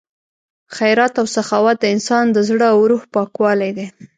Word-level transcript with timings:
خیرات 0.75 1.13
او 1.21 1.25
سخاوت 1.35 1.77
د 1.79 1.85
انسان 1.95 2.25
د 2.31 2.37
زړه 2.49 2.67
او 2.73 2.79
روح 2.91 3.03
پاکوالی 3.13 3.71
دی. 3.77 3.87